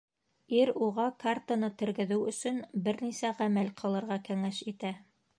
[0.59, 2.57] Ир уға картаны тергеҙеү өсөн
[2.87, 4.95] бер нисә ғәмәл ҡылырға кәңәш итә.